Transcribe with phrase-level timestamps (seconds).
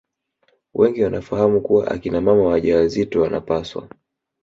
[0.73, 3.87] wengi wanafahamu kuwa akina mama wajawazito wanapaswa